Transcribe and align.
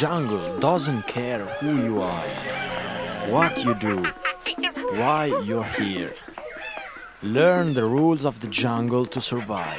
jungle 0.00 0.58
doesn't 0.60 1.06
care 1.06 1.44
who 1.60 1.76
you 1.76 2.00
are, 2.00 2.28
what 3.28 3.62
you 3.62 3.74
do, 3.74 4.02
why 4.96 5.26
you're 5.44 5.68
here. 5.78 6.14
Learn 7.22 7.74
the 7.74 7.82
rules 7.82 8.24
of 8.24 8.40
the 8.40 8.46
jungle 8.46 9.04
to 9.04 9.20
survive. 9.20 9.78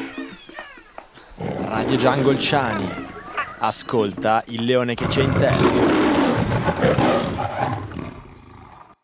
Radio 1.40 1.98
Jungle 1.98 2.38
Ciani. 2.38 2.88
Ascolta 3.62 4.44
il 4.50 4.64
leone 4.64 4.94
che 4.94 5.08
c'è 5.08 5.23
in 5.23 5.34
te. 5.40 5.50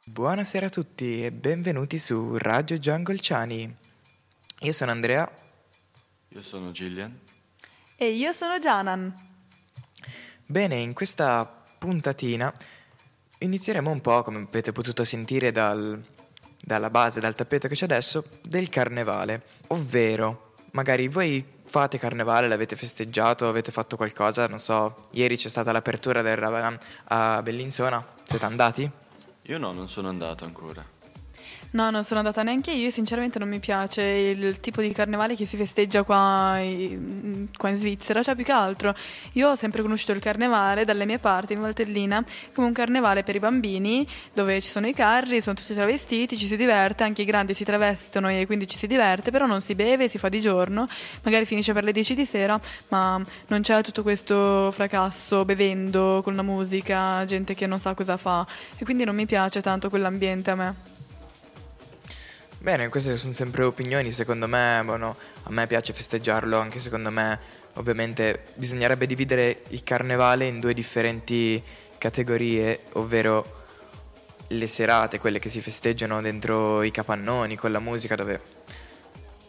Buonasera 0.03 0.67
a 0.67 0.69
tutti 0.69 1.25
e 1.25 1.31
benvenuti 1.31 1.97
su 1.97 2.37
Radio 2.37 2.77
Jungle 2.77 3.17
Ciani. 3.17 3.75
Io 4.59 4.71
sono 4.71 4.91
Andrea. 4.91 5.27
Io 6.27 6.41
sono 6.43 6.69
Gillian. 6.69 7.11
E 7.95 8.11
io 8.11 8.31
sono 8.33 8.59
Janan. 8.59 9.26
Bene, 10.49 10.77
in 10.77 10.93
questa 10.93 11.65
puntatina 11.77 12.53
inizieremo 13.39 13.91
un 13.91 13.99
po', 13.99 14.23
come 14.23 14.47
avete 14.47 14.71
potuto 14.71 15.03
sentire 15.03 15.51
dal, 15.51 16.01
dalla 16.63 16.89
base, 16.89 17.19
dal 17.19 17.35
tappeto 17.35 17.67
che 17.67 17.75
c'è 17.75 17.83
adesso, 17.83 18.23
del 18.43 18.69
carnevale. 18.69 19.43
Ovvero, 19.67 20.53
magari 20.71 21.09
voi 21.09 21.45
fate 21.65 21.97
carnevale, 21.97 22.47
l'avete 22.47 22.77
festeggiato, 22.77 23.49
avete 23.49 23.73
fatto 23.73 23.97
qualcosa, 23.97 24.47
non 24.47 24.59
so, 24.59 24.95
ieri 25.11 25.35
c'è 25.35 25.49
stata 25.49 25.73
l'apertura 25.73 26.21
del 26.21 26.37
Ravanan 26.37 26.79
a 27.09 27.41
Bellinzona, 27.43 28.05
siete 28.23 28.45
andati? 28.45 28.89
Io 29.41 29.57
no, 29.57 29.73
non 29.73 29.89
sono 29.89 30.07
andato 30.07 30.45
ancora. 30.45 30.95
No, 31.71 31.89
non 31.91 32.05
sono 32.05 32.19
andata 32.19 32.43
neanche 32.43 32.71
io, 32.71 32.89
sinceramente 32.91 33.39
non 33.39 33.49
mi 33.49 33.59
piace 33.59 34.01
il 34.01 34.59
tipo 34.61 34.81
di 34.81 34.93
carnevale 34.93 35.35
che 35.35 35.45
si 35.45 35.57
festeggia 35.57 36.03
qua, 36.03 36.57
qua 37.57 37.69
in 37.69 37.75
Svizzera, 37.75 38.23
cioè 38.23 38.35
più 38.35 38.45
che 38.45 38.53
altro 38.53 38.95
io 39.33 39.49
ho 39.49 39.55
sempre 39.55 39.81
conosciuto 39.81 40.13
il 40.13 40.21
carnevale 40.21 40.85
dalle 40.85 41.03
mie 41.03 41.19
parti 41.19 41.53
in 41.53 41.59
Valtellina 41.59 42.23
come 42.53 42.67
un 42.67 42.73
carnevale 42.73 43.23
per 43.23 43.35
i 43.35 43.39
bambini 43.39 44.07
dove 44.33 44.61
ci 44.61 44.69
sono 44.69 44.87
i 44.87 44.93
carri, 44.93 45.41
sono 45.41 45.55
tutti 45.55 45.73
travestiti, 45.73 46.37
ci 46.37 46.47
si 46.47 46.55
diverte, 46.55 47.03
anche 47.03 47.23
i 47.23 47.25
grandi 47.25 47.53
si 47.53 47.65
travestono 47.65 48.29
e 48.29 48.45
quindi 48.45 48.65
ci 48.67 48.77
si 48.77 48.87
diverte, 48.87 49.29
però 49.29 49.45
non 49.45 49.59
si 49.59 49.75
beve, 49.75 50.07
si 50.07 50.17
fa 50.17 50.29
di 50.29 50.39
giorno, 50.39 50.87
magari 51.23 51.43
finisce 51.45 51.73
per 51.73 51.83
le 51.83 51.91
10 51.91 52.15
di 52.15 52.25
sera, 52.25 52.59
ma 52.89 53.21
non 53.47 53.61
c'è 53.61 53.83
tutto 53.83 54.03
questo 54.03 54.71
fracasso 54.71 55.43
bevendo 55.43 56.21
con 56.23 56.33
la 56.35 56.43
musica, 56.43 57.25
gente 57.25 57.53
che 57.53 57.67
non 57.67 57.77
sa 57.77 57.93
cosa 57.93 58.15
fa 58.15 58.47
e 58.77 58.85
quindi 58.85 59.03
non 59.03 59.15
mi 59.15 59.25
piace 59.25 59.61
tanto 59.61 59.89
quell'ambiente 59.89 60.51
a 60.51 60.55
me. 60.55 60.96
Bene, 62.67 62.89
queste 62.89 63.15
sono 63.15 63.31
sempre 63.31 63.63
opinioni, 63.63 64.11
secondo 64.11 64.45
me, 64.45 64.81
bueno, 64.83 65.15
a 65.43 65.51
me 65.51 65.65
piace 65.67 65.93
festeggiarlo, 65.93 66.59
anche 66.59 66.79
secondo 66.79 67.09
me 67.09 67.39
ovviamente 67.75 68.43
bisognerebbe 68.55 69.07
dividere 69.07 69.61
il 69.69 69.85
carnevale 69.85 70.47
in 70.47 70.59
due 70.59 70.73
differenti 70.73 71.63
categorie, 71.97 72.81
ovvero 72.95 73.63
le 74.47 74.67
serate, 74.67 75.17
quelle 75.17 75.39
che 75.39 75.47
si 75.47 75.61
festeggiano 75.61 76.21
dentro 76.21 76.83
i 76.83 76.91
capannoni 76.91 77.55
con 77.55 77.71
la 77.71 77.79
musica 77.79 78.17
dove 78.17 78.41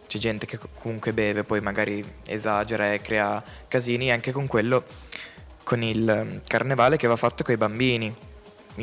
c'è 0.06 0.18
gente 0.18 0.46
che 0.46 0.56
comunque 0.80 1.12
beve, 1.12 1.42
poi 1.42 1.60
magari 1.60 2.04
esagera 2.24 2.92
e 2.92 3.00
crea 3.00 3.42
casini, 3.66 4.12
anche 4.12 4.30
con 4.30 4.46
quello, 4.46 4.84
con 5.64 5.82
il 5.82 6.40
carnevale 6.46 6.96
che 6.96 7.08
va 7.08 7.16
fatto 7.16 7.42
con 7.42 7.52
i 7.52 7.56
bambini 7.56 8.14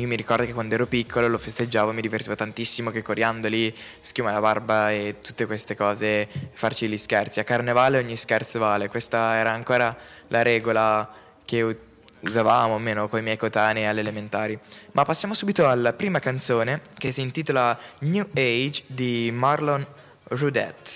io 0.00 0.06
mi 0.06 0.16
ricordo 0.16 0.44
che 0.44 0.52
quando 0.52 0.74
ero 0.74 0.86
piccolo 0.86 1.28
lo 1.28 1.38
festeggiavo, 1.38 1.92
mi 1.92 2.00
divertivo 2.00 2.34
tantissimo 2.34 2.90
che 2.90 3.02
coriandoli, 3.02 3.74
schiuma 4.00 4.30
la 4.30 4.40
barba 4.40 4.90
e 4.90 5.16
tutte 5.22 5.46
queste 5.46 5.74
cose, 5.74 6.28
farci 6.52 6.88
gli 6.88 6.96
scherzi. 6.96 7.40
A 7.40 7.44
carnevale 7.44 7.98
ogni 7.98 8.16
scherzo 8.16 8.58
vale, 8.58 8.88
questa 8.88 9.36
era 9.36 9.52
ancora 9.52 9.96
la 10.28 10.42
regola 10.42 11.08
che 11.44 11.78
usavamo 12.20 12.74
almeno 12.74 13.08
con 13.08 13.20
i 13.20 13.22
miei 13.22 13.36
coetanei 13.36 13.86
alle 13.86 14.00
elementari. 14.00 14.58
Ma 14.92 15.04
passiamo 15.04 15.34
subito 15.34 15.68
alla 15.68 15.92
prima 15.92 16.18
canzone 16.18 16.82
che 16.98 17.10
si 17.10 17.22
intitola 17.22 17.78
New 18.00 18.28
Age 18.34 18.84
di 18.86 19.30
Marlon 19.32 19.86
Rudette. 20.24 20.90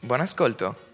Buon 0.00 0.20
ascolto! 0.20 0.89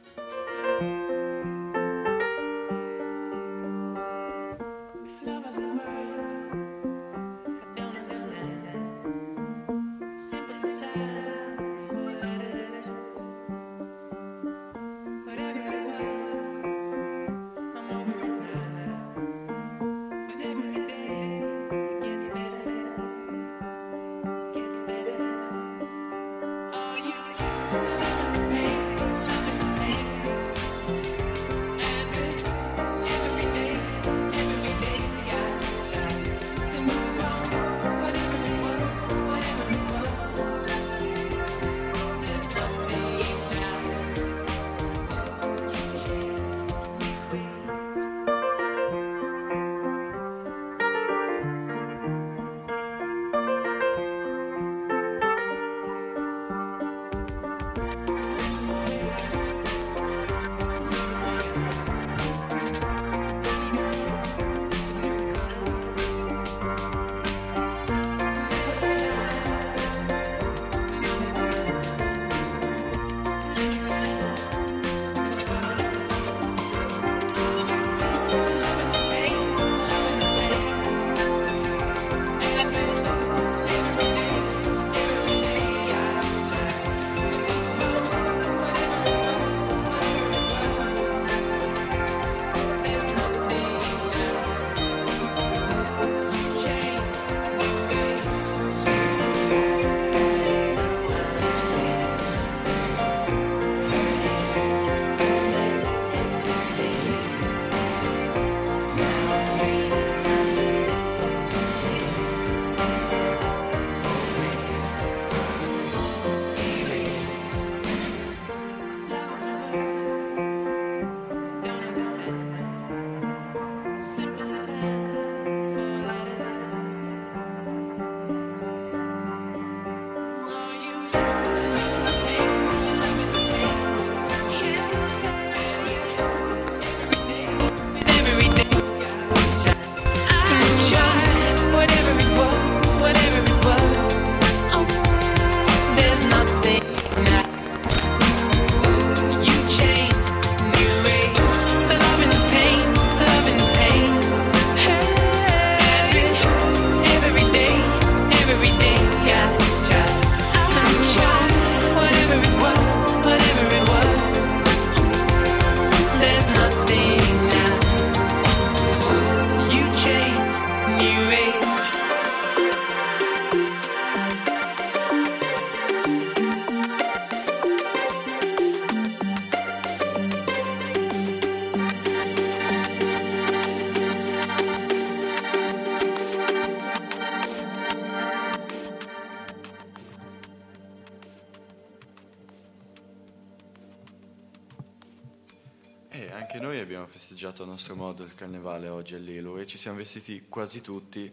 Nostro 197.77 197.95
modo 197.95 198.25
il 198.25 198.35
carnevale 198.35 198.89
oggi 198.89 199.15
all'Ilo 199.15 199.59
e 199.59 199.67
ci 199.67 199.77
siamo 199.77 199.99
vestiti 199.99 200.47
quasi 200.49 200.81
tutti, 200.81 201.31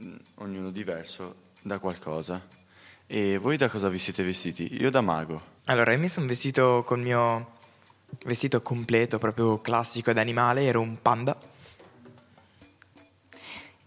mm, 0.00 0.16
ognuno 0.36 0.70
diverso, 0.70 1.34
da 1.62 1.80
qualcosa. 1.80 2.40
E 3.08 3.38
voi 3.38 3.56
da 3.56 3.68
cosa 3.68 3.88
vi 3.88 3.98
siete 3.98 4.22
vestiti? 4.22 4.76
Io 4.80 4.88
da 4.88 5.00
mago. 5.00 5.42
Allora, 5.64 5.92
io 5.92 5.98
mi 5.98 6.08
sono 6.08 6.26
vestito 6.26 6.84
col 6.86 7.00
mio 7.00 7.58
vestito 8.24 8.62
completo, 8.62 9.18
proprio 9.18 9.60
classico 9.60 10.12
d'animale, 10.12 10.62
ero 10.62 10.80
un 10.80 10.96
panda. 11.02 11.36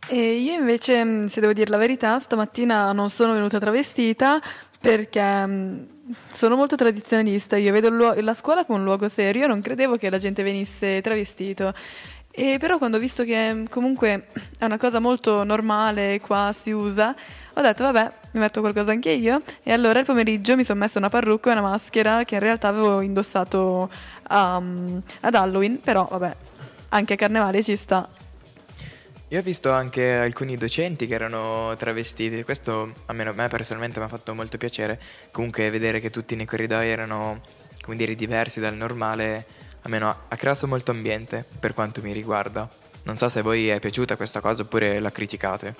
E 0.09 0.33
io 0.33 0.53
invece, 0.55 1.05
mh, 1.05 1.27
se 1.27 1.39
devo 1.39 1.53
dire 1.53 1.71
la 1.71 1.77
verità, 1.77 2.19
stamattina 2.19 2.91
non 2.91 3.09
sono 3.09 3.31
venuta 3.31 3.59
travestita 3.59 4.41
perché 4.77 5.45
mh, 5.45 5.87
sono 6.33 6.55
molto 6.55 6.75
tradizionalista. 6.75 7.57
Io 7.57 7.71
vedo 7.71 7.89
luo- 7.89 8.13
la 8.19 8.33
scuola 8.33 8.65
come 8.65 8.79
un 8.79 8.83
luogo 8.85 9.07
serio, 9.09 9.43
io 9.43 9.47
non 9.47 9.61
credevo 9.61 9.97
che 9.97 10.09
la 10.09 10.17
gente 10.17 10.43
venisse 10.43 11.01
travestito. 11.01 11.73
E 12.35 12.57
però 12.59 12.79
quando 12.79 12.97
ho 12.97 12.99
visto 12.99 13.23
che 13.23 13.53
mh, 13.53 13.69
comunque 13.69 14.27
è 14.57 14.65
una 14.65 14.77
cosa 14.77 14.99
molto 14.99 15.43
normale, 15.43 16.19
qua 16.19 16.51
si 16.51 16.71
usa, 16.71 17.15
ho 17.53 17.61
detto 17.61 17.83
vabbè, 17.83 18.11
mi 18.31 18.39
metto 18.39 18.59
qualcosa 18.59 18.91
anche 18.91 19.11
io. 19.11 19.41
E 19.61 19.71
allora 19.71 19.99
il 19.99 20.05
pomeriggio 20.05 20.55
mi 20.55 20.63
sono 20.63 20.79
messa 20.79 20.97
una 20.97 21.09
parrucca 21.09 21.49
e 21.49 21.53
una 21.53 21.61
maschera 21.61 22.23
che 22.23 22.33
in 22.35 22.41
realtà 22.41 22.69
avevo 22.69 23.01
indossato 23.01 23.89
a- 24.23 24.55
ad 25.21 25.35
Halloween, 25.35 25.79
però 25.81 26.07
vabbè, 26.09 26.35
anche 26.89 27.13
a 27.13 27.15
carnevale 27.17 27.61
ci 27.63 27.75
sta. 27.75 28.07
Io 29.33 29.39
ho 29.39 29.41
visto 29.41 29.71
anche 29.71 30.13
alcuni 30.13 30.57
docenti 30.57 31.07
che 31.07 31.15
erano 31.15 31.73
travestiti, 31.75 32.43
questo 32.43 32.93
almeno 33.07 33.31
a 33.31 33.33
me 33.33 33.47
personalmente 33.47 33.97
mi 33.97 34.05
ha 34.05 34.07
fatto 34.07 34.35
molto 34.35 34.59
piacere, 34.59 35.01
comunque 35.31 35.71
vedere 35.71 35.99
che 35.99 36.11
tutti 36.11 36.35
nei 36.35 36.45
corridoi 36.45 36.87
erano, 36.87 37.41
come 37.81 37.95
dire, 37.95 38.13
diversi 38.13 38.59
dal 38.59 38.75
normale, 38.75 39.43
almeno 39.81 40.15
ha- 40.27 40.35
creato 40.35 40.67
molto 40.67 40.91
ambiente 40.91 41.43
per 41.59 41.73
quanto 41.73 41.99
mi 42.03 42.13
riguarda. 42.13 42.69
Non 43.05 43.17
so 43.17 43.27
se 43.27 43.39
a 43.39 43.41
voi 43.41 43.69
è 43.69 43.79
piaciuta 43.79 44.15
questa 44.17 44.39
cosa 44.39 44.61
oppure 44.61 44.99
la 44.99 45.09
criticate. 45.09 45.75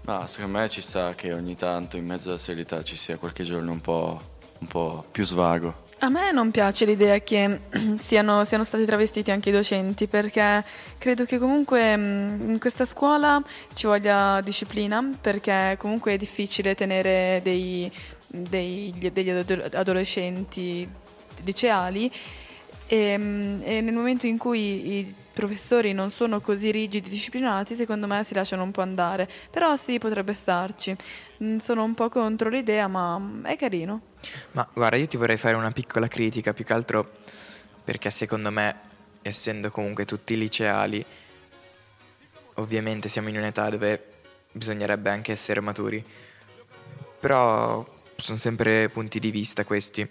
Ma 0.00 0.26
secondo 0.26 0.58
me 0.58 0.68
ci 0.68 0.82
sta 0.82 1.14
che 1.14 1.32
ogni 1.32 1.54
tanto 1.54 1.96
in 1.96 2.04
mezzo 2.04 2.30
alla 2.30 2.38
serietà 2.38 2.82
ci 2.82 2.96
sia 2.96 3.16
qualche 3.16 3.44
giorno 3.44 3.70
un 3.70 3.80
po', 3.80 4.20
un 4.58 4.66
po' 4.66 5.06
più 5.08 5.24
svago. 5.24 5.86
A 6.00 6.10
me 6.10 6.30
non 6.30 6.52
piace 6.52 6.84
l'idea 6.84 7.18
che 7.18 7.60
siano, 7.98 8.44
siano 8.44 8.62
stati 8.62 8.84
travestiti 8.84 9.32
anche 9.32 9.48
i 9.48 9.52
docenti 9.52 10.06
perché 10.06 10.64
credo 10.96 11.24
che 11.24 11.38
comunque 11.38 11.96
mh, 11.96 12.50
in 12.52 12.58
questa 12.60 12.84
scuola 12.84 13.42
ci 13.74 13.86
voglia 13.88 14.40
disciplina 14.40 15.02
perché 15.20 15.74
comunque 15.78 16.12
è 16.12 16.16
difficile 16.16 16.74
tenere 16.76 17.40
dei- 17.42 17.90
dei- 18.28 18.94
degli 19.12 19.30
ado- 19.30 19.64
adolescenti 19.72 20.88
liceali 21.42 22.10
e, 22.86 23.16
mh, 23.18 23.60
e 23.64 23.80
nel 23.80 23.94
momento 23.94 24.26
in 24.26 24.38
cui 24.38 24.98
i 24.98 25.14
professori 25.32 25.92
non 25.92 26.10
sono 26.10 26.40
così 26.40 26.70
rigidi, 26.70 27.08
disciplinati, 27.10 27.74
secondo 27.74 28.06
me 28.06 28.22
si 28.24 28.34
lasciano 28.34 28.62
un 28.62 28.70
po' 28.72 28.80
andare. 28.82 29.28
Però 29.50 29.74
sì, 29.76 29.98
potrebbe 29.98 30.34
starci. 30.34 30.96
Mm, 31.44 31.58
Sono 31.58 31.82
un 31.84 31.94
po' 31.94 32.08
contro 32.08 32.48
l'idea, 32.50 32.88
ma 32.88 33.18
mm, 33.18 33.44
è 33.46 33.56
carino. 33.56 34.07
Ma 34.52 34.68
guarda, 34.72 34.96
io 34.96 35.06
ti 35.06 35.16
vorrei 35.16 35.36
fare 35.36 35.56
una 35.56 35.70
piccola 35.70 36.08
critica, 36.08 36.52
più 36.52 36.64
che 36.64 36.72
altro 36.72 37.10
perché 37.84 38.10
secondo 38.10 38.50
me, 38.50 38.80
essendo 39.22 39.70
comunque 39.70 40.04
tutti 40.04 40.36
liceali, 40.36 41.04
ovviamente 42.54 43.08
siamo 43.08 43.30
in 43.30 43.38
un'età 43.38 43.70
dove 43.70 44.02
bisognerebbe 44.52 45.10
anche 45.10 45.32
essere 45.32 45.60
maturi. 45.60 46.04
Però 47.20 47.86
sono 48.16 48.38
sempre 48.38 48.88
punti 48.90 49.18
di 49.18 49.30
vista 49.30 49.64
questi. 49.64 50.06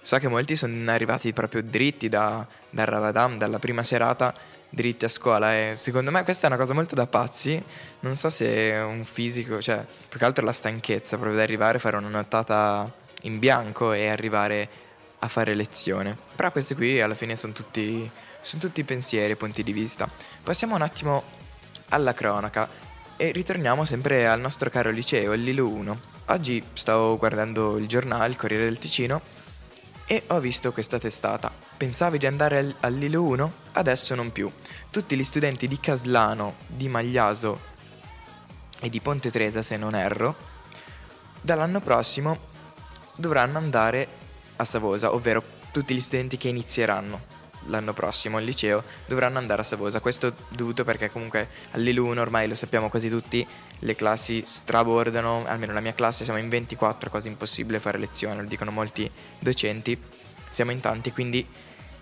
So 0.00 0.16
che 0.18 0.28
molti 0.28 0.56
sono 0.56 0.90
arrivati 0.90 1.32
proprio 1.32 1.62
dritti 1.62 2.08
da, 2.08 2.46
dal 2.70 2.86
Ramadan, 2.86 3.38
dalla 3.38 3.58
prima 3.58 3.82
serata, 3.82 4.34
dritti 4.68 5.04
a 5.04 5.08
scuola 5.08 5.54
e 5.54 5.74
secondo 5.78 6.10
me 6.10 6.24
questa 6.24 6.44
è 6.44 6.46
una 6.46 6.58
cosa 6.58 6.72
molto 6.72 6.94
da 6.94 7.06
pazzi. 7.06 7.62
Non 8.00 8.14
so 8.14 8.30
se 8.30 8.70
un 8.84 9.04
fisico, 9.04 9.60
cioè 9.60 9.84
più 10.08 10.18
che 10.18 10.24
altro 10.24 10.44
la 10.44 10.52
stanchezza 10.52 11.16
proprio 11.16 11.36
di 11.36 11.42
arrivare, 11.42 11.78
fare 11.78 11.96
una 11.96 12.08
nottata 12.08 12.90
in 13.22 13.38
bianco 13.38 13.92
e 13.92 14.08
arrivare 14.08 14.68
a 15.18 15.28
fare 15.28 15.54
lezione. 15.54 16.16
Però 16.34 16.50
questi 16.50 16.74
qui 16.74 17.00
alla 17.00 17.14
fine 17.14 17.36
sono 17.36 17.52
tutti, 17.52 18.10
sono 18.40 18.60
tutti 18.60 18.84
pensieri 18.84 19.32
e 19.32 19.36
punti 19.36 19.62
di 19.62 19.72
vista. 19.72 20.08
Passiamo 20.42 20.74
un 20.74 20.82
attimo 20.82 21.22
alla 21.90 22.14
cronaca 22.14 22.68
e 23.16 23.30
ritorniamo 23.30 23.84
sempre 23.84 24.26
al 24.26 24.40
nostro 24.40 24.70
caro 24.70 24.90
liceo, 24.90 25.32
il 25.32 25.42
Lilu 25.42 25.68
1. 25.68 26.00
Oggi 26.26 26.62
stavo 26.72 27.16
guardando 27.16 27.76
il 27.76 27.86
giornale, 27.86 28.28
il 28.28 28.36
Corriere 28.36 28.64
del 28.64 28.78
Ticino, 28.78 29.20
e 30.06 30.24
ho 30.28 30.40
visto 30.40 30.72
questa 30.72 30.98
testata. 30.98 31.52
Pensavi 31.76 32.18
di 32.18 32.26
andare 32.26 32.58
al, 32.58 32.74
al 32.80 32.94
Lilu 32.94 33.24
1? 33.24 33.52
Adesso 33.72 34.14
non 34.14 34.32
più. 34.32 34.50
Tutti 34.90 35.16
gli 35.16 35.24
studenti 35.24 35.68
di 35.68 35.78
Caslano, 35.78 36.56
di 36.66 36.88
Magliaso 36.88 37.70
e 38.80 38.90
di 38.90 39.00
Ponte 39.00 39.30
Tresa, 39.30 39.62
se 39.62 39.76
non 39.76 39.94
erro, 39.94 40.34
dall'anno 41.40 41.80
prossimo 41.80 42.50
dovranno 43.22 43.56
andare 43.56 44.06
a 44.56 44.64
Savosa, 44.64 45.14
ovvero 45.14 45.42
tutti 45.70 45.94
gli 45.94 46.00
studenti 46.00 46.36
che 46.36 46.48
inizieranno 46.48 47.40
l'anno 47.66 47.92
prossimo 47.92 48.38
al 48.38 48.44
liceo 48.44 48.82
dovranno 49.06 49.38
andare 49.38 49.62
a 49.62 49.64
Savosa. 49.64 50.00
Questo 50.00 50.34
dovuto 50.48 50.82
perché 50.84 51.08
comunque 51.08 51.48
all'Ilu1 51.72 52.18
ormai 52.18 52.48
lo 52.48 52.56
sappiamo 52.56 52.88
quasi 52.88 53.08
tutti, 53.08 53.46
le 53.78 53.94
classi 53.94 54.42
strabordano, 54.44 55.44
almeno 55.46 55.72
la 55.72 55.80
mia 55.80 55.94
classe 55.94 56.24
siamo 56.24 56.40
in 56.40 56.48
24, 56.48 57.06
è 57.06 57.10
quasi 57.10 57.28
impossibile 57.28 57.78
fare 57.78 57.98
lezione, 57.98 58.42
lo 58.42 58.48
dicono 58.48 58.72
molti 58.72 59.08
docenti, 59.38 59.98
siamo 60.50 60.72
in 60.72 60.80
tanti, 60.80 61.12
quindi 61.12 61.46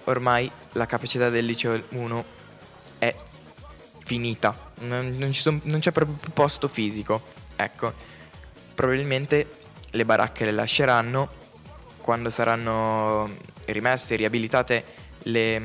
ormai 0.04 0.50
la 0.72 0.86
capacità 0.86 1.28
del 1.28 1.44
liceo 1.44 1.80
1 1.90 2.24
è 2.98 3.14
finita, 4.04 4.72
non, 4.80 5.16
non 5.18 5.34
son- 5.34 5.60
non 5.64 5.80
c'è 5.80 5.92
proprio 5.92 6.16
posto 6.32 6.66
fisico, 6.68 7.22
ecco, 7.54 7.92
probabilmente 8.74 9.68
le 9.90 10.04
baracche 10.04 10.44
le 10.44 10.52
lasceranno 10.52 11.28
quando 12.00 12.30
saranno 12.30 13.30
rimesse, 13.66 14.16
riabilitate 14.16 14.85
le, 15.25 15.62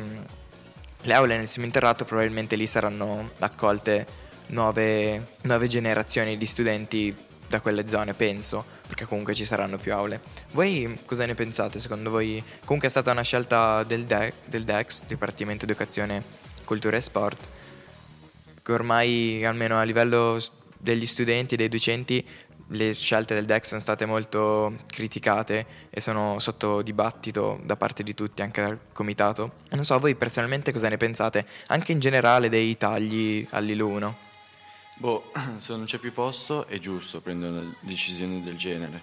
le 1.02 1.14
aule 1.14 1.38
nel 1.38 1.48
seminterrato, 1.48 2.06
probabilmente 2.06 2.56
lì 2.56 2.68
saranno 2.68 3.32
accolte 3.40 4.06
nuove, 4.48 5.26
nuove 5.42 5.68
generazioni 5.68 6.38
di 6.38 6.46
studenti 6.46 7.16
da 7.48 7.62
quelle 7.62 7.88
zone, 7.88 8.14
penso, 8.14 8.66
perché 8.88 9.06
comunque 9.06 9.34
ci 9.34 9.46
saranno 9.46 9.78
più 9.78 9.94
aule. 9.94 10.20
Voi 10.52 11.00
cosa 11.06 11.26
ne 11.26 11.36
pensate? 11.36 11.80
Secondo 11.80 12.10
voi 12.10 12.44
comunque 12.66 12.88
è 12.88 12.92
stata 12.92 13.12
una 13.12 13.22
scelta 13.22 13.84
del, 13.84 14.06
DE- 14.06 14.34
del 14.46 14.64
DEX, 14.64 15.04
Dipartimento 15.06 15.66
Educazione, 15.66 16.24
Cultura 16.66 16.98
e 16.98 17.02
Sport, 17.02 17.48
che 18.62 18.72
ormai 18.72 19.46
almeno 19.46 19.80
a 19.80 19.84
livello 19.84 20.42
degli 20.78 21.06
studenti 21.06 21.56
dei 21.56 21.70
docenti 21.70 22.26
le 22.70 22.94
scelte 22.94 23.34
del 23.36 23.46
DEX 23.46 23.68
sono 23.68 23.80
state 23.80 24.06
molto 24.06 24.78
criticate 24.88 25.66
e 25.90 26.02
sono 26.02 26.40
sotto 26.40 26.82
dibattito 26.82 27.60
da 27.64 27.76
parte 27.76 28.04
di 28.04 28.14
tutti, 28.14 28.42
anche 28.42 28.62
dal 28.62 28.80
comitato. 28.92 29.54
Non 29.72 29.84
so, 29.84 30.00
voi 30.00 30.16
personalmente 30.16 30.72
cosa 30.72 30.90
ne 30.90 30.98
pensate? 30.98 31.46
Anche 31.68 31.92
in 31.92 32.00
generale 32.00 32.50
dei 32.50 32.76
tagli 32.78 33.46
all'IL1? 33.52 34.14
Boh, 34.98 35.32
se 35.58 35.76
non 35.76 35.86
c'è 35.86 35.98
più 35.98 36.14
posto 36.14 36.68
è 36.68 36.80
giusto 36.80 37.22
prendere 37.22 37.52
una 37.52 37.76
decisione 37.82 38.42
del 38.42 38.58
genere. 38.58 39.02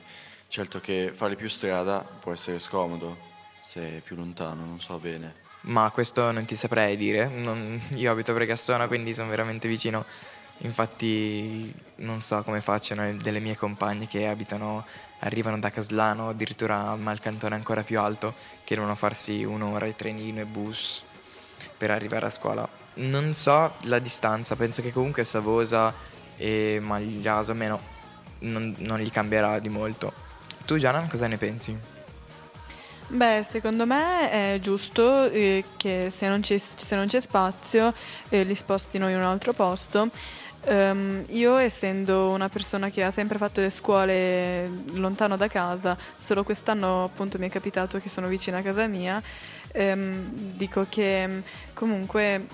Certo 0.48 0.80
che 0.80 1.12
fare 1.14 1.36
più 1.36 1.48
strada 1.48 2.00
può 2.00 2.32
essere 2.32 2.58
scomodo, 2.58 3.16
se 3.64 3.98
è 3.98 4.00
più 4.00 4.16
lontano, 4.16 4.64
non 4.64 4.80
so 4.80 4.98
bene. 4.98 5.40
Ma 5.62 5.90
questo 5.90 6.30
non 6.32 6.44
ti 6.44 6.56
saprei 6.56 6.96
dire. 6.96 7.26
Non- 7.28 7.80
io 7.94 8.10
abito 8.10 8.32
a 8.32 8.34
Pregassona, 8.34 8.88
quindi 8.88 9.14
sono 9.14 9.28
veramente 9.28 9.68
vicino. 9.68 10.04
Infatti 10.58 11.74
non 11.96 12.20
so 12.20 12.42
come 12.42 12.60
facciano 12.60 13.12
delle 13.16 13.40
mie 13.40 13.56
compagne 13.56 14.06
che 14.06 14.28
abitano, 14.28 14.84
arrivano 15.20 15.58
da 15.58 15.70
Caslano, 15.70 16.28
addirittura 16.28 16.88
a 16.88 16.96
Malcantone 16.96 17.54
ancora 17.54 17.82
più 17.82 17.98
alto, 17.98 18.34
che 18.64 18.74
devono 18.74 18.94
farsi 18.94 19.42
un'ora 19.44 19.86
di 19.86 19.96
trenino 19.96 20.40
e 20.40 20.44
bus 20.44 21.02
per 21.76 21.90
arrivare 21.90 22.26
a 22.26 22.30
scuola. 22.30 22.68
Non 22.94 23.32
so 23.32 23.74
la 23.82 23.98
distanza, 23.98 24.54
penso 24.54 24.82
che 24.82 24.92
comunque 24.92 25.24
Savosa 25.24 25.92
e 26.36 26.78
Magliaso 26.80 27.52
almeno 27.52 27.80
non, 28.40 28.74
non 28.78 28.98
gli 28.98 29.10
cambierà 29.10 29.58
di 29.58 29.68
molto. 29.68 30.12
Tu 30.64 30.76
Gianna 30.78 31.06
cosa 31.08 31.26
ne 31.26 31.38
pensi? 31.38 31.76
Beh, 33.08 33.44
secondo 33.46 33.84
me 33.84 34.30
è 34.30 34.58
giusto 34.60 35.28
eh, 35.30 35.62
che 35.76 36.08
se 36.10 36.28
non 36.28 36.40
c'è, 36.40 36.56
se 36.58 36.96
non 36.96 37.06
c'è 37.06 37.20
spazio 37.20 37.92
eh, 38.30 38.42
li 38.42 38.54
spostino 38.54 39.08
in 39.08 39.16
un 39.16 39.22
altro 39.22 39.52
posto. 39.52 40.08
Ehm, 40.64 41.24
io 41.30 41.56
essendo 41.56 42.28
una 42.30 42.48
persona 42.48 42.88
che 42.88 43.02
ha 43.02 43.10
sempre 43.10 43.36
fatto 43.36 43.60
le 43.60 43.70
scuole 43.70 44.68
lontano 44.92 45.36
da 45.36 45.48
casa, 45.48 45.96
solo 46.16 46.44
quest'anno 46.44 47.02
appunto 47.04 47.38
mi 47.38 47.48
è 47.48 47.50
capitato 47.50 47.98
che 47.98 48.08
sono 48.08 48.28
vicina 48.28 48.58
a 48.58 48.62
casa 48.62 48.86
mia, 48.86 49.20
ehm, 49.72 50.30
dico 50.56 50.86
che 50.88 51.26
mh, 51.26 51.42
comunque 51.74 52.46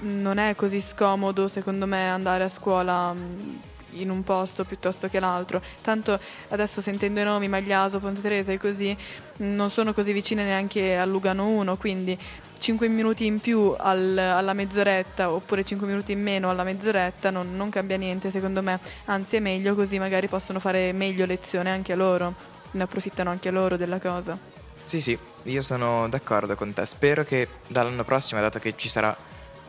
non 0.00 0.38
è 0.38 0.54
così 0.54 0.80
scomodo 0.80 1.48
secondo 1.48 1.86
me 1.86 2.08
andare 2.08 2.44
a 2.44 2.48
scuola 2.48 3.12
mh, 3.12 3.60
in 3.92 4.10
un 4.10 4.22
posto 4.24 4.64
piuttosto 4.64 5.08
che 5.08 5.20
l'altro. 5.20 5.62
Tanto 5.82 6.18
adesso 6.48 6.80
sentendo 6.80 7.20
i 7.20 7.24
nomi 7.24 7.48
Magliaso, 7.48 7.98
Ponte 7.98 8.20
Teresa 8.20 8.52
e 8.52 8.58
così, 8.58 8.96
non 9.38 9.70
sono 9.70 9.92
così 9.92 10.12
vicine 10.12 10.44
neanche 10.44 10.96
a 10.96 11.04
Lugano 11.04 11.48
1, 11.48 11.76
quindi 11.76 12.18
5 12.58 12.88
minuti 12.88 13.24
in 13.24 13.40
più 13.40 13.74
al, 13.76 14.18
alla 14.18 14.52
mezz'oretta 14.52 15.30
oppure 15.30 15.64
5 15.64 15.86
minuti 15.86 16.12
in 16.12 16.22
meno 16.22 16.50
alla 16.50 16.64
mezz'oretta 16.64 17.30
non, 17.30 17.56
non 17.56 17.70
cambia 17.70 17.96
niente 17.96 18.30
secondo 18.30 18.62
me, 18.62 18.80
anzi 19.04 19.36
è 19.36 19.40
meglio 19.40 19.74
così 19.74 19.98
magari 19.98 20.26
possono 20.26 20.58
fare 20.58 20.92
meglio 20.92 21.24
lezione 21.24 21.70
anche 21.70 21.94
loro, 21.94 22.34
ne 22.72 22.82
approfittano 22.82 23.30
anche 23.30 23.50
loro 23.50 23.76
della 23.76 23.98
cosa. 24.00 24.36
Sì, 24.84 25.02
sì, 25.02 25.18
io 25.42 25.60
sono 25.60 26.08
d'accordo 26.08 26.54
con 26.54 26.72
te. 26.72 26.86
Spero 26.86 27.22
che 27.22 27.46
dall'anno 27.66 28.04
prossimo, 28.04 28.40
dato 28.40 28.58
che 28.58 28.72
ci 28.74 28.88
sarà 28.88 29.14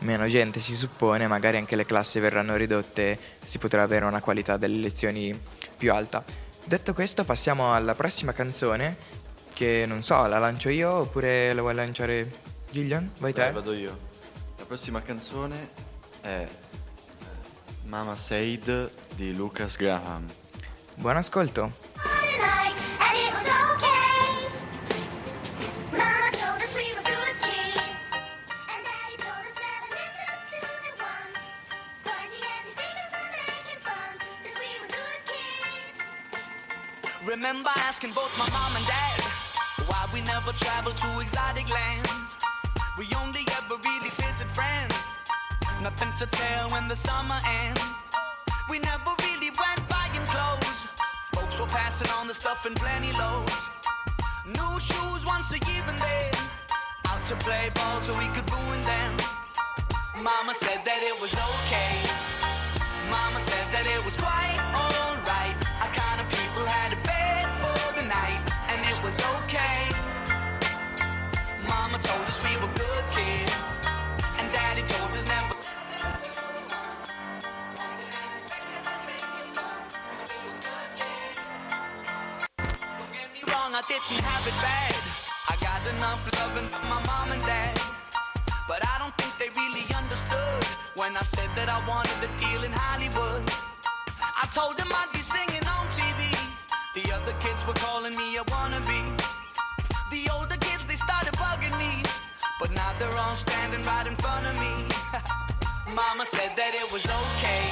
meno 0.00 0.26
gente, 0.26 0.60
si 0.60 0.74
suppone, 0.74 1.26
magari 1.26 1.56
anche 1.56 1.76
le 1.76 1.84
classi 1.84 2.20
verranno 2.20 2.56
ridotte, 2.56 3.18
si 3.42 3.58
potrà 3.58 3.82
avere 3.82 4.04
una 4.04 4.20
qualità 4.20 4.56
delle 4.56 4.78
lezioni 4.78 5.38
più 5.76 5.92
alta. 5.92 6.22
Detto 6.64 6.92
questo, 6.92 7.24
passiamo 7.24 7.74
alla 7.74 7.94
prossima 7.94 8.32
canzone, 8.32 8.96
che 9.52 9.84
non 9.86 10.02
so, 10.02 10.26
la 10.26 10.38
lancio 10.38 10.68
io 10.68 10.92
oppure 10.92 11.52
la 11.52 11.60
vuoi 11.60 11.74
lanciare 11.74 12.30
Gillian? 12.70 13.10
Vai 13.18 13.32
te? 13.32 13.40
Dai, 13.40 13.52
vado 13.52 13.72
io. 13.72 13.98
La 14.58 14.64
prossima 14.64 15.02
canzone 15.02 15.70
è 16.20 16.28
eh, 16.28 16.48
Mama 17.84 18.16
Said 18.16 18.90
di 19.14 19.34
Lucas 19.34 19.76
Graham. 19.76 20.26
Buon 20.94 21.16
ascolto. 21.16 21.72
Remember 37.50 37.70
asking 37.78 38.12
both 38.12 38.30
my 38.38 38.48
mom 38.50 38.76
and 38.76 38.86
dad 38.86 39.20
why 39.90 40.06
we 40.14 40.20
never 40.20 40.52
traveled 40.52 40.96
to 40.98 41.18
exotic 41.18 41.68
lands. 41.68 42.36
We 42.96 43.08
only 43.18 43.42
ever 43.58 43.74
really 43.74 44.10
visit 44.22 44.46
friends. 44.46 44.94
Nothing 45.82 46.12
to 46.14 46.26
tell 46.26 46.70
when 46.70 46.86
the 46.86 46.94
summer 46.94 47.40
ends. 47.44 47.82
We 48.70 48.78
never 48.78 49.10
really 49.26 49.50
went 49.50 49.82
buying 49.88 50.26
clothes. 50.30 50.86
Folks 51.34 51.58
were 51.58 51.66
passing 51.66 52.08
on 52.20 52.28
the 52.28 52.34
stuff 52.34 52.66
in 52.66 52.74
plenty 52.74 53.10
loads. 53.18 53.68
New 54.46 54.78
shoes 54.78 55.26
once 55.26 55.50
a 55.50 55.58
year 55.66 55.82
and 55.88 55.98
then 55.98 56.32
out 57.08 57.24
to 57.24 57.34
play 57.34 57.68
ball 57.74 58.00
so 58.00 58.16
we 58.16 58.28
could 58.28 58.48
ruin 58.48 58.80
them. 58.82 59.16
Mama 60.22 60.54
said 60.54 60.84
that 60.84 61.02
it 61.02 61.20
was 61.20 61.34
okay. 61.34 61.98
Mama 63.10 63.40
said 63.40 63.66
that 63.74 63.86
it 63.90 64.04
was 64.04 64.16
quite 64.16 64.54
alright. 64.72 65.09
Told 72.02 72.24
us 72.26 72.38
we 72.42 72.54
were 72.56 72.72
good 72.74 73.04
kids, 73.12 73.72
and 74.38 74.46
Daddy 74.52 74.82
told 74.82 75.10
us 75.12 75.26
never. 75.26 75.54
to. 75.54 76.30
Don't 82.98 83.12
get 83.12 83.28
me 83.34 83.42
wrong, 83.52 83.74
I 83.74 83.82
didn't 83.88 84.22
have 84.24 84.44
it 84.46 84.56
bad. 84.64 84.94
I 85.48 85.54
got 85.60 85.80
enough 85.94 86.22
loving 86.38 86.68
from 86.68 86.84
my 86.88 87.02
mom 87.06 87.32
and 87.32 87.42
dad. 87.42 87.78
But 88.68 88.80
I 88.86 88.98
don't 88.98 89.16
think 89.18 89.32
they 89.38 89.50
really 89.60 89.86
understood 89.94 90.64
when 90.94 91.16
I 91.16 91.22
said 91.22 91.50
that 91.56 91.68
I 91.68 91.78
wanted 91.88 92.18
a 92.22 92.30
deal 92.40 92.62
in 92.62 92.72
Hollywood. 92.72 93.42
I 94.42 94.46
told 94.54 94.76
them 94.76 94.88
I'd 94.90 95.12
be 95.12 95.18
singing 95.18 95.66
on 95.66 95.86
TV. 95.88 96.20
The 96.94 97.12
other 97.12 97.34
kids 97.40 97.66
were 97.66 97.74
calling 97.74 98.16
me 98.16 98.36
a 98.36 98.44
wannabe. 98.44 99.39
They 100.90 100.96
started 100.96 101.34
bugging 101.34 101.78
me. 101.78 102.02
But 102.58 102.72
now 102.72 102.92
they're 102.98 103.16
all 103.16 103.36
standing 103.36 103.80
right 103.84 104.04
in 104.08 104.16
front 104.16 104.44
of 104.44 104.58
me. 104.58 104.90
Mama 105.94 106.24
said 106.26 106.50
that 106.56 106.74
it 106.74 106.90
was 106.90 107.06
okay. 107.06 107.62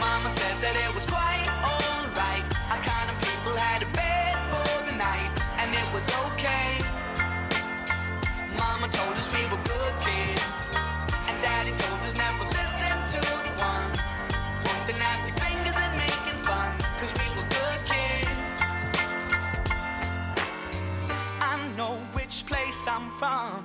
Mama 0.00 0.30
said 0.30 0.56
that 0.64 0.72
it 0.72 0.94
was 0.94 1.04
quite 1.04 1.44
alright. 1.68 2.44
Our 2.72 2.80
kind 2.80 3.08
of 3.12 3.16
people 3.20 3.52
had 3.52 3.82
a 3.82 3.90
bed 3.92 4.40
for 4.48 4.88
the 4.88 4.96
night, 4.96 5.32
and 5.60 5.68
it 5.68 5.88
was 5.92 6.08
okay. 6.32 6.80
Mama 8.56 8.88
told 8.88 9.12
us 9.12 9.28
we 9.36 9.44
were 9.52 9.67
I'm 22.90 23.10
from, 23.10 23.64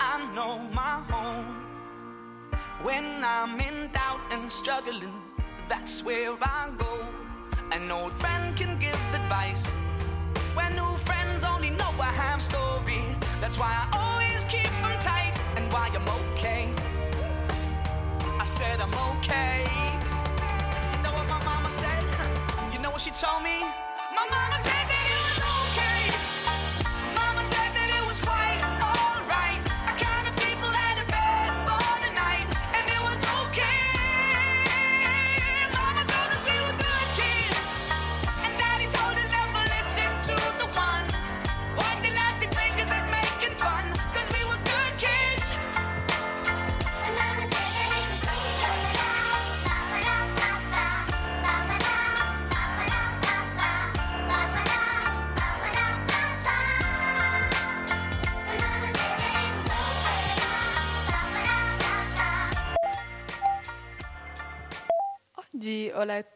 I 0.00 0.30
know 0.34 0.58
my 0.74 1.02
home. 1.08 1.64
When 2.82 3.24
I'm 3.24 3.58
in 3.58 3.90
doubt 3.90 4.20
and 4.30 4.52
struggling, 4.52 5.14
that's 5.66 6.04
where 6.04 6.32
I 6.42 6.70
go. 6.76 7.06
An 7.72 7.90
old 7.90 8.12
friend 8.20 8.54
can 8.54 8.78
give 8.78 9.00
advice 9.14 9.70
when 10.52 10.76
new 10.76 10.94
friends 10.96 11.42
only 11.42 11.70
know 11.70 11.90
a 12.00 12.10
half 12.22 12.42
story. 12.42 13.02
That's 13.40 13.58
why 13.58 13.72
I 13.72 13.84
always 13.98 14.44
keep 14.44 14.70
them 14.82 14.98
tight 14.98 15.34
and 15.56 15.72
why 15.72 15.88
I'm 15.94 16.08
okay. 16.32 16.68
I 18.38 18.44
said 18.44 18.78
I'm 18.80 18.92
okay. 19.16 19.64
You 20.92 21.02
know 21.02 21.12
what 21.12 21.26
my 21.30 21.42
mama 21.44 21.70
said? 21.70 22.04
You 22.72 22.78
know 22.78 22.90
what 22.90 23.00
she 23.00 23.10
told 23.10 23.42
me? 23.42 23.60
My 24.14 24.26
mama 24.28 24.58
said 24.62 24.86
that 24.92 24.99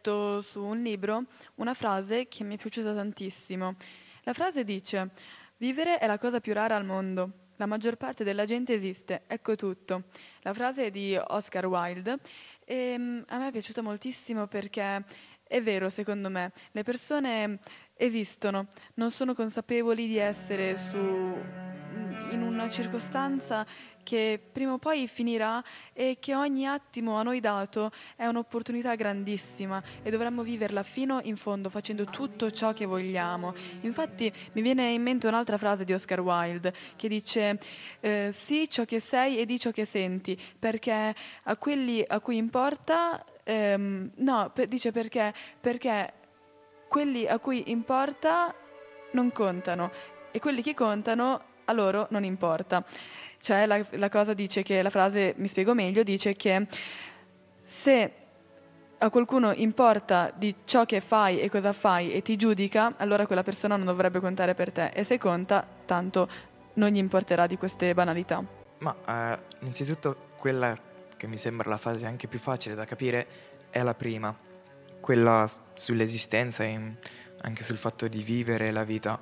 letto 0.05 0.43
su 0.43 0.63
un 0.63 0.83
libro 0.83 1.25
una 1.57 1.73
frase 1.73 2.29
che 2.29 2.45
mi 2.45 2.57
è 2.57 2.59
piaciuta 2.59 2.93
tantissimo. 2.93 3.77
La 4.25 4.35
frase 4.35 4.63
dice: 4.63 5.11
Vivere 5.57 5.99
è 5.99 6.07
la 6.07 6.19
cosa 6.19 6.41
più 6.41 6.53
rara 6.53 6.77
al 6.77 6.85
mondo. 6.85 7.43
La 7.57 7.67
maggior 7.67 7.97
parte 7.97 8.25
della 8.25 8.45
gente 8.45 8.75
esiste, 8.75 9.23
ecco 9.27 9.57
tutto. 9.57 10.05
La 10.41 10.53
frase 10.53 10.87
è 10.87 10.91
di 10.91 11.17
Oscar 11.29 11.67
Wilde 11.67 12.19
e 12.65 12.97
mm, 12.99 13.21
a 13.29 13.39
me 13.39 13.49
è 13.49 13.53
piaciuta 13.53 13.81
moltissimo 13.81 14.47
perché 14.47 15.05
è 15.47 15.63
vero, 15.63 15.89
secondo 15.89 16.29
me, 16.29 16.53
le 16.73 16.83
persone 16.83 17.61
esistono, 17.95 18.67
non 18.95 19.11
sono 19.11 19.35
consapevoli 19.35 20.09
di 20.09 20.17
essere 20.17 20.77
su, 20.77 20.99
in 20.99 22.43
una 22.43 22.69
circostanza 22.69 23.65
che 24.05 24.41
prima 24.53 24.75
o 24.75 24.79
poi 24.79 25.09
finirà 25.09 25.61
e 25.93 26.19
che 26.21 26.37
ogni 26.37 26.69
attimo 26.69 27.17
a 27.17 27.25
noi 27.25 27.41
dato 27.41 27.91
è 28.15 28.27
un'opportunità 28.27 28.95
grandissima 28.95 29.83
e 30.03 30.11
dovremmo 30.11 30.45
viverla 30.45 30.85
fino 30.85 31.19
in 31.25 31.37
fondo 31.37 31.69
facendo 31.69 32.05
tutto 32.05 32.51
ciò 32.53 32.73
che 32.73 32.85
vogliamo. 32.85 33.53
Infatti 33.81 34.33
mi 34.53 34.63
viene 34.63 34.91
in 34.91 35.03
mente 35.03 35.27
un'altra 35.27 35.59
frase 35.59 35.85
di 35.85 35.93
Oscar 35.93 36.21
Wilde 36.21 36.73
che 36.95 37.09
dice 37.09 37.59
eh, 37.99 38.31
sii 38.33 38.69
ciò 38.71 38.85
che 38.85 39.01
sei 39.01 39.39
e 39.39 39.47
di 39.47 39.59
ciò 39.59 39.73
che 39.73 39.85
senti 39.85 40.41
perché 40.57 41.15
a 41.43 41.57
quelli 41.57 42.05
a 42.07 42.21
cui 42.21 42.37
importa 42.37 43.25
ehm, 43.43 44.11
no, 44.17 44.51
per- 44.55 44.69
dice 44.69 44.93
perché 44.93 45.35
perché 45.61 46.13
quelli 46.89 47.27
a 47.27 47.39
cui 47.39 47.71
importa 47.71 48.55
non 49.13 49.33
contano 49.33 49.91
e 50.31 50.39
quelli 50.41 50.63
che 50.63 50.75
contano 50.75 51.53
a 51.65 51.73
loro 51.73 52.07
non 52.11 52.25
importa. 52.25 52.85
Cioè 53.45 53.67
la, 53.67 53.85
la 53.91 54.09
cosa 54.09 54.33
dice 54.33 54.63
che, 54.63 54.81
la 54.81 54.89
frase 54.89 55.35
mi 55.37 55.49
spiego 55.49 55.75
meglio, 55.75 56.03
dice 56.03 56.35
che 56.35 56.67
se 57.61 58.13
a 58.97 59.11
qualcuno 59.11 59.53
importa 59.53 60.33
di 60.35 60.55
ciò 60.65 60.87
che 60.87 61.03
fai 61.03 61.41
e 61.41 61.51
cosa 61.51 61.75
fai 61.75 62.11
e 62.11 62.23
ti 62.23 62.37
giudica, 62.37 62.95
allora 62.97 63.27
quella 63.27 63.43
persona 63.43 63.77
non 63.77 63.85
dovrebbe 63.85 64.19
contare 64.19 64.55
per 64.55 64.73
te 64.73 64.87
e 64.95 65.05
se 65.05 65.19
conta, 65.19 65.63
tanto 65.85 66.27
non 66.77 66.89
gli 66.89 66.97
importerà 66.97 67.47
di 67.47 67.59
queste 67.59 67.93
banalità. 67.93 68.43
Ma 68.79 68.97
eh, 69.07 69.39
innanzitutto 69.61 70.31
quella 70.39 70.75
che 71.15 71.27
mi 71.27 71.37
sembra 71.37 71.69
la 71.69 71.77
fase 71.77 72.07
anche 72.07 72.27
più 72.27 72.39
facile 72.39 72.75
da 72.75 72.87
capire 72.87 73.27
è 73.69 73.83
la 73.83 73.93
prima, 73.93 74.35
quella 75.01 75.47
sull'esistenza 75.75 76.65
e 76.65 76.97
anche 77.43 77.63
sul 77.63 77.77
fatto 77.77 78.09
di 78.09 78.23
vivere 78.23 78.71
la 78.71 78.85
vita, 78.85 79.21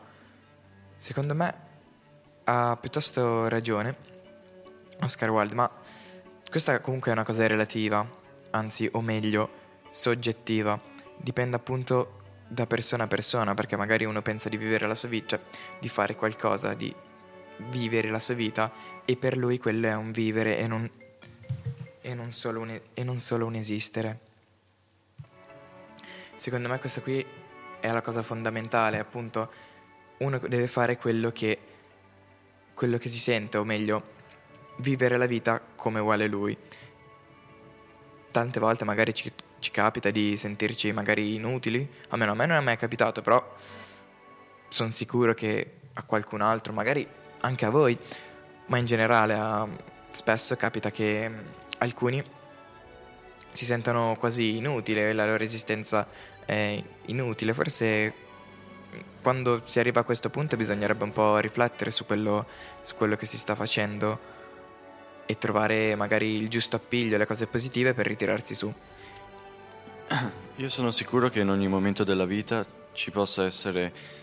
secondo 0.95 1.35
me 1.35 1.71
ha 2.45 2.76
piuttosto 2.81 3.49
ragione 3.49 4.11
Oscar 5.02 5.30
Wilde, 5.30 5.54
ma 5.54 5.71
questa 6.49 6.80
comunque 6.80 7.11
è 7.11 7.14
una 7.14 7.25
cosa 7.25 7.47
relativa, 7.47 8.09
anzi, 8.50 8.88
o 8.92 9.00
meglio, 9.00 9.50
soggettiva. 9.90 10.80
Dipende 11.16 11.56
appunto 11.56 12.21
da 12.47 12.66
persona 12.66 13.04
a 13.04 13.06
persona, 13.06 13.54
perché 13.54 13.76
magari 13.76 14.04
uno 14.04 14.23
pensa 14.23 14.49
di 14.49 14.56
vivere 14.56 14.87
la 14.87 14.94
sua 14.94 15.09
vita, 15.09 15.37
cioè 15.37 15.40
di 15.80 15.88
fare 15.88 16.14
qualcosa, 16.14 16.75
di 16.75 16.94
vivere 17.68 18.11
la 18.11 18.18
sua 18.18 18.35
vita, 18.35 18.73
e 19.04 19.16
per 19.16 19.37
lui 19.37 19.59
quello 19.59 19.88
è 19.88 19.94
un 19.94 20.12
vivere 20.12 20.59
e 20.59 20.66
non, 20.66 20.88
e 22.00 22.14
non 22.14 22.30
solo, 22.32 22.61
un, 22.61 22.80
e 22.94 23.02
non 23.02 23.18
solo 23.18 23.47
un 23.47 23.54
esistere. 23.54 24.21
Secondo 26.37 26.68
me 26.68 26.78
questa 26.78 27.00
qui 27.00 27.25
è 27.80 27.90
la 27.90 28.00
cosa 28.00 28.23
fondamentale, 28.23 28.99
appunto, 28.99 29.50
uno 30.18 30.38
deve 30.38 30.68
fare 30.68 30.97
quello 30.97 31.32
che, 31.32 31.59
quello 32.75 32.99
che 32.99 33.09
si 33.09 33.18
sente, 33.18 33.59
o 33.59 33.64
meglio, 33.64 34.21
vivere 34.76 35.17
la 35.17 35.26
vita 35.26 35.61
come 35.76 36.00
vuole 36.00 36.26
lui. 36.26 36.57
Tante 38.31 38.61
volte 38.61 38.85
magari 38.85 39.14
ci, 39.14 39.31
ci 39.59 39.71
capita 39.71 40.11
di 40.11 40.37
sentirci 40.37 40.93
magari 40.93 41.35
inutili, 41.35 41.88
almeno 42.09 42.33
a 42.33 42.35
me 42.35 42.47
non 42.47 42.57
è 42.57 42.61
mai 42.61 42.76
capitato, 42.76 43.21
però 43.21 43.55
sono 44.69 44.91
sicuro 44.91 45.35
che 45.35 45.73
a 45.95 46.02
qualcun 46.02 46.41
altro, 46.41 46.73
magari 46.73 47.07
anche 47.41 47.67
a 47.67 47.71
voi, 47.71 47.97
ma 48.67 48.79
in 48.79 48.87
generale 48.87 49.35
a- 49.35 49.69
spesso 50.09 50.57
capita 50.57 50.91
che 50.91 51.31
alcuni 51.79 52.25
si 53.50 53.64
sentono 53.64 54.17
quasi 54.19 54.57
inutili, 54.57 55.12
la 55.12 55.26
loro 55.26 55.43
esistenza 55.43 56.07
è 56.45 56.83
inutile, 57.07 57.52
forse 57.52 58.14
quando 59.21 59.62
si 59.64 59.79
arriva 59.79 60.00
a 60.00 60.05
questo 60.05 60.31
punto 60.31 60.57
bisognerebbe 60.57 61.05
un 61.05 61.12
po' 61.12 61.38
riflettere 61.38 61.91
su 61.91 62.05
quello, 62.05 62.47
su 62.81 62.95
quello 62.95 63.17
che 63.17 63.26
si 63.26 63.38
sta 63.38 63.55
facendo 63.55 64.41
e 65.26 65.38
trovare 65.38 65.95
magari 65.95 66.37
il 66.37 66.49
giusto 66.49 66.76
appiglio, 66.76 67.17
le 67.17 67.26
cose 67.26 67.47
positive 67.47 67.95
per 67.95 68.07
ritirarsi 68.07 68.55
su. 68.55 68.73
Io 70.57 70.69
sono 70.69 70.91
sicuro 70.91 71.29
che 71.29 71.41
in 71.41 71.49
ogni 71.49 71.69
momento 71.69 72.05
della 72.05 72.26
vita 72.26 72.64
ci 72.93 73.11
possa 73.11 73.45
essere 73.45 74.21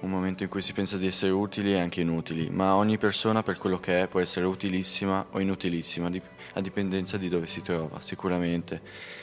un 0.00 0.10
momento 0.10 0.42
in 0.42 0.48
cui 0.48 0.62
si 0.62 0.72
pensa 0.72 0.96
di 0.96 1.06
essere 1.06 1.30
utili 1.30 1.72
e 1.72 1.78
anche 1.78 2.00
inutili, 2.00 2.48
ma 2.50 2.74
ogni 2.74 2.96
persona 2.96 3.42
per 3.42 3.58
quello 3.58 3.78
che 3.78 4.02
è 4.02 4.08
può 4.08 4.20
essere 4.20 4.46
utilissima 4.46 5.26
o 5.30 5.40
inutilissima, 5.40 6.10
a 6.54 6.60
dipendenza 6.60 7.16
di 7.16 7.28
dove 7.28 7.46
si 7.46 7.62
trova, 7.62 8.00
sicuramente. 8.00 8.80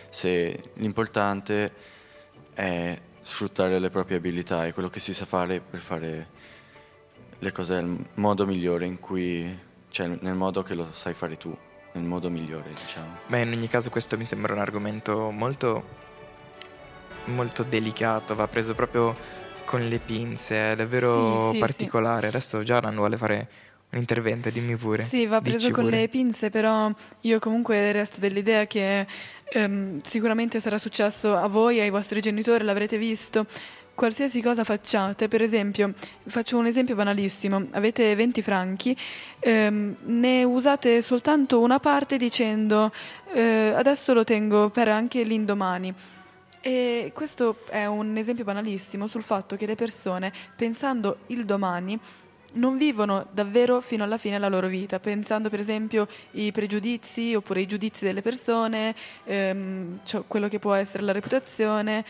Se 0.09 0.71
l'importante 0.75 1.73
è 2.53 2.99
sfruttare 3.21 3.79
le 3.79 3.89
proprie 3.89 4.17
abilità 4.17 4.65
e 4.65 4.73
quello 4.73 4.89
che 4.89 4.99
si 4.99 5.13
sa 5.13 5.25
fare 5.25 5.59
per 5.59 5.79
fare 5.79 6.27
le 7.39 7.51
cose 7.51 7.75
nel 7.75 8.05
modo 8.15 8.45
migliore 8.45 8.85
in 8.85 8.99
cui, 8.99 9.57
cioè 9.89 10.07
nel 10.19 10.35
modo 10.35 10.63
che 10.63 10.73
lo 10.73 10.89
sai 10.91 11.13
fare 11.13 11.37
tu, 11.37 11.55
nel 11.93 12.03
modo 12.03 12.29
migliore, 12.29 12.69
diciamo. 12.69 13.17
Beh, 13.27 13.41
in 13.41 13.51
ogni 13.53 13.67
caso 13.67 13.89
questo 13.89 14.17
mi 14.17 14.25
sembra 14.25 14.53
un 14.53 14.59
argomento 14.59 15.31
molto 15.31 16.05
molto 17.25 17.63
delicato, 17.63 18.35
va 18.35 18.47
preso 18.47 18.73
proprio 18.73 19.15
con 19.65 19.87
le 19.87 19.99
pinze, 19.99 20.71
è 20.71 20.75
davvero 20.75 21.49
Sì, 21.49 21.53
sì, 21.55 21.59
particolare. 21.59 22.27
Adesso 22.27 22.63
Jaran 22.63 22.95
vuole 22.95 23.17
fare 23.17 23.49
un 23.89 23.99
intervento, 23.99 24.49
dimmi 24.49 24.75
pure. 24.75 25.03
Sì, 25.03 25.25
va 25.25 25.41
preso 25.41 25.57
Dici 25.57 25.71
con 25.71 25.85
pure. 25.85 25.97
le 25.97 26.07
pinze, 26.07 26.49
però 26.49 26.91
io 27.21 27.39
comunque 27.39 27.91
resto 27.91 28.19
dell'idea 28.19 28.65
che 28.65 29.05
ehm, 29.51 30.01
sicuramente 30.03 30.59
sarà 30.59 30.77
successo 30.77 31.35
a 31.35 31.47
voi, 31.47 31.79
ai 31.79 31.89
vostri 31.89 32.21
genitori, 32.21 32.63
l'avrete 32.63 32.97
visto. 32.97 33.45
Qualsiasi 33.97 34.43
cosa 34.43 34.63
facciate, 34.63 35.27
per 35.27 35.41
esempio, 35.41 35.91
faccio 36.27 36.55
un 36.59 36.67
esempio 36.67 36.93
banalissimo, 36.93 37.65
avete 37.71 38.13
20 38.13 38.43
franchi, 38.43 38.95
ehm, 39.39 39.95
ne 40.03 40.43
usate 40.43 41.01
soltanto 41.01 41.59
una 41.59 41.79
parte 41.79 42.17
dicendo 42.17 42.91
eh, 43.33 43.73
adesso 43.75 44.13
lo 44.13 44.23
tengo 44.23 44.69
per 44.69 44.87
anche 44.87 45.23
l'indomani. 45.23 45.91
E 46.61 47.11
questo 47.11 47.61
è 47.69 47.87
un 47.87 48.15
esempio 48.17 48.43
banalissimo 48.43 49.07
sul 49.07 49.23
fatto 49.23 49.55
che 49.55 49.65
le 49.65 49.73
persone, 49.73 50.31
pensando 50.55 51.21
il 51.27 51.43
domani, 51.43 51.99
non 52.53 52.77
vivono 52.77 53.25
davvero 53.31 53.81
fino 53.81 54.03
alla 54.03 54.19
fine 54.19 54.37
la 54.37 54.47
loro 54.47 54.67
vita, 54.67 54.99
pensando 54.99 55.49
per 55.49 55.59
esempio 55.59 56.07
i 56.33 56.51
pregiudizi 56.51 57.33
oppure 57.33 57.61
i 57.61 57.67
giudizi 57.67 58.05
delle 58.05 58.21
persone, 58.21 58.93
ehm, 59.23 60.01
ciò- 60.03 60.23
quello 60.27 60.47
che 60.47 60.59
può 60.59 60.73
essere 60.73 61.01
la 61.01 61.11
reputazione, 61.13 62.05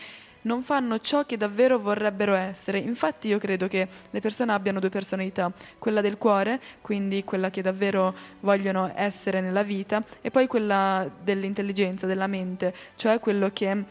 non 0.48 0.62
fanno 0.62 0.98
ciò 0.98 1.26
che 1.26 1.36
davvero 1.36 1.78
vorrebbero 1.78 2.34
essere. 2.34 2.78
Infatti 2.78 3.28
io 3.28 3.38
credo 3.38 3.68
che 3.68 3.86
le 4.10 4.20
persone 4.20 4.52
abbiano 4.52 4.80
due 4.80 4.88
personalità, 4.88 5.52
quella 5.78 6.00
del 6.00 6.16
cuore, 6.16 6.58
quindi 6.80 7.22
quella 7.22 7.50
che 7.50 7.60
davvero 7.60 8.14
vogliono 8.40 8.90
essere 8.94 9.42
nella 9.42 9.62
vita, 9.62 10.02
e 10.22 10.30
poi 10.30 10.46
quella 10.46 11.08
dell'intelligenza, 11.22 12.06
della 12.06 12.26
mente, 12.26 12.74
cioè 12.96 13.20
quello 13.20 13.50
che 13.52 13.84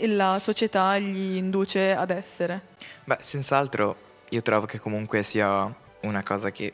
la 0.00 0.38
società 0.38 0.98
gli 0.98 1.36
induce 1.36 1.92
ad 1.92 2.10
essere. 2.10 2.60
Beh, 3.04 3.16
senz'altro 3.20 3.96
io 4.28 4.42
trovo 4.42 4.66
che 4.66 4.78
comunque 4.78 5.22
sia 5.22 5.74
una 6.00 6.22
cosa 6.22 6.50
che 6.50 6.72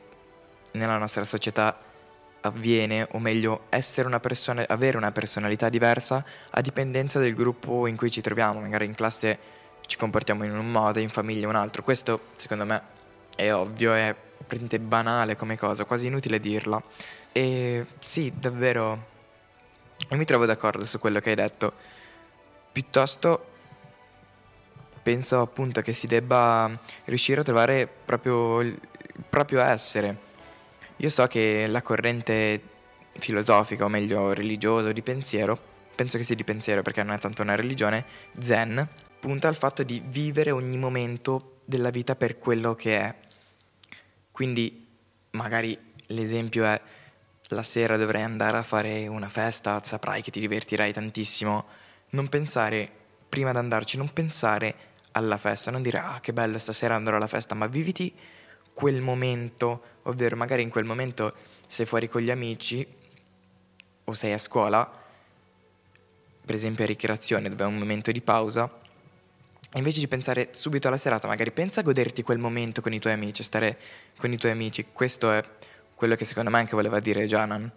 nella 0.73 0.99
nostra 0.99 1.23
società 1.23 1.79
avviene, 2.42 3.07
o 3.12 3.18
meglio, 3.18 3.66
una 4.05 4.20
persona, 4.20 4.64
avere 4.68 4.96
una 4.96 5.12
personalità 5.12 5.68
diversa 5.68 6.24
a 6.50 6.61
dipendenza 6.61 7.18
del 7.18 7.35
gruppo 7.35 7.87
in 7.87 7.96
cui 7.96 8.11
ci 8.11 8.20
troviamo. 8.20 8.61
Magari 8.61 8.87
in 8.87 8.94
classe 8.94 9.38
ci 9.87 9.96
comportiamo 9.96 10.44
in 10.44 10.57
un 10.57 10.70
modo, 10.70 10.98
in 10.98 11.09
famiglia 11.09 11.48
un 11.48 11.57
altro. 11.57 11.83
Questo, 11.83 12.28
secondo 12.37 12.64
me, 12.64 12.83
è 13.35 13.52
ovvio, 13.52 13.92
è 13.94 14.14
praticamente 14.37 14.78
banale 14.78 15.37
come 15.37 15.57
cosa, 15.57 15.85
quasi 15.85 16.07
inutile 16.07 16.38
dirla. 16.38 16.83
E 17.33 17.87
sì, 18.00 18.33
davvero, 18.37 19.07
io 20.09 20.16
mi 20.16 20.24
trovo 20.24 20.46
d'accordo 20.46 20.85
su 20.85 20.98
quello 20.98 21.20
che 21.20 21.31
hai 21.31 21.37
detto. 21.37 21.72
Piuttosto 22.72 23.46
penso 25.02 25.40
appunto 25.40 25.81
che 25.81 25.92
si 25.92 26.07
debba 26.07 26.70
riuscire 27.07 27.40
a 27.40 27.44
trovare 27.44 27.88
proprio 27.88 28.61
il 28.61 28.81
proprio 29.28 29.61
essere. 29.61 30.31
Io 30.96 31.09
so 31.09 31.26
che 31.26 31.66
la 31.66 31.83
corrente 31.83 32.61
filosofica, 33.18 33.85
o 33.85 33.88
meglio 33.88 34.33
religiosa 34.33 34.92
di 34.92 35.02
pensiero, 35.02 35.59
penso 35.94 36.18
che 36.18 36.24
sia 36.24 36.35
di 36.35 36.44
pensiero 36.44 36.83
perché 36.83 37.02
non 37.02 37.14
è 37.14 37.18
tanto 37.18 37.42
una 37.42 37.55
religione, 37.55 38.05
zen, 38.38 38.88
punta 39.18 39.48
al 39.48 39.57
fatto 39.57 39.83
di 39.83 40.02
vivere 40.05 40.50
ogni 40.50 40.76
momento 40.76 41.61
della 41.64 41.90
vita 41.90 42.16
per 42.16 42.38
quello 42.38 42.74
che 42.74 42.98
è. 42.98 43.14
Quindi 44.31 44.87
magari 45.31 45.78
l'esempio 46.07 46.64
è 46.64 46.81
la 47.48 47.62
sera 47.62 47.96
dovrei 47.96 48.22
andare 48.22 48.57
a 48.57 48.62
fare 48.62 49.07
una 49.07 49.28
festa, 49.28 49.81
saprai 49.83 50.22
che 50.22 50.31
ti 50.31 50.40
divertirai 50.40 50.92
tantissimo. 50.92 51.66
Non 52.11 52.28
pensare, 52.28 52.90
prima 53.28 53.52
di 53.52 53.59
andarci, 53.59 53.96
non 53.96 54.11
pensare 54.12 54.74
alla 55.12 55.37
festa, 55.37 55.70
non 55.70 55.83
dire 55.83 55.98
ah 55.98 56.18
che 56.20 56.33
bello 56.33 56.59
stasera 56.59 56.94
andrò 56.94 57.16
alla 57.16 57.26
festa, 57.26 57.55
ma 57.55 57.66
viviti 57.66 58.12
quel 58.72 59.00
momento, 59.00 59.82
ovvero 60.02 60.37
magari 60.37 60.62
in 60.62 60.70
quel 60.70 60.85
momento 60.85 61.35
sei 61.66 61.87
fuori 61.87 62.08
con 62.08 62.22
gli 62.22 62.30
amici 62.30 62.87
o 64.04 64.14
sei 64.14 64.32
a 64.32 64.38
scuola, 64.38 65.00
per 66.44 66.54
esempio 66.54 66.85
a 66.85 66.87
ricreazione 66.87 67.48
dove 67.48 67.64
è 67.64 67.66
un 67.66 67.78
momento 67.78 68.11
di 68.11 68.20
pausa, 68.20 68.80
e 69.74 69.78
invece 69.78 70.00
di 70.00 70.08
pensare 70.08 70.48
subito 70.50 70.88
alla 70.88 70.98
serata, 70.98 71.26
magari 71.26 71.50
pensa 71.50 71.80
a 71.80 71.82
goderti 71.82 72.22
quel 72.22 72.38
momento 72.38 72.82
con 72.82 72.92
i 72.92 72.98
tuoi 72.98 73.14
amici, 73.14 73.42
stare 73.42 73.78
con 74.18 74.30
i 74.30 74.37
tuoi 74.37 74.52
amici. 74.52 74.88
Questo 74.92 75.32
è 75.32 75.42
quello 75.94 76.14
che 76.14 76.26
secondo 76.26 76.50
me 76.50 76.58
anche 76.58 76.74
voleva 76.74 77.00
dire 77.00 77.26
Janan, 77.26 77.70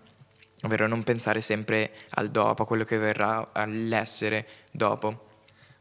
ovvero 0.64 0.88
non 0.88 1.04
pensare 1.04 1.40
sempre 1.40 1.94
al 2.12 2.32
dopo, 2.32 2.64
a 2.64 2.66
quello 2.66 2.84
che 2.84 2.98
verrà, 2.98 3.50
all'essere 3.54 4.46
dopo. 4.72 5.25